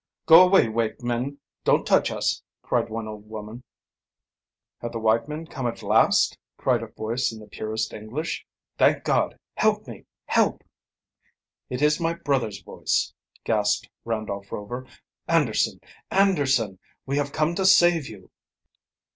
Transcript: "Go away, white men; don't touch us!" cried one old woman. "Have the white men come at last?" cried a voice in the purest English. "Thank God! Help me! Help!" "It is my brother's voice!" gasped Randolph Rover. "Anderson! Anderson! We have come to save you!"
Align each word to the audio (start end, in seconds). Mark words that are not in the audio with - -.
"Go 0.25 0.43
away, 0.47 0.67
white 0.67 1.03
men; 1.03 1.37
don't 1.63 1.85
touch 1.85 2.09
us!" 2.09 2.41
cried 2.63 2.89
one 2.89 3.07
old 3.07 3.29
woman. 3.29 3.61
"Have 4.79 4.93
the 4.93 4.99
white 4.99 5.27
men 5.27 5.45
come 5.45 5.67
at 5.67 5.83
last?" 5.83 6.39
cried 6.57 6.81
a 6.81 6.87
voice 6.87 7.31
in 7.31 7.37
the 7.39 7.45
purest 7.45 7.93
English. 7.93 8.43
"Thank 8.79 9.03
God! 9.03 9.37
Help 9.53 9.85
me! 9.85 10.05
Help!" 10.25 10.63
"It 11.69 11.83
is 11.83 11.99
my 11.99 12.15
brother's 12.15 12.63
voice!" 12.63 13.13
gasped 13.43 13.91
Randolph 14.03 14.51
Rover. 14.51 14.87
"Anderson! 15.27 15.79
Anderson! 16.09 16.79
We 17.05 17.17
have 17.17 17.31
come 17.31 17.53
to 17.53 17.65
save 17.67 18.09
you!" 18.09 18.31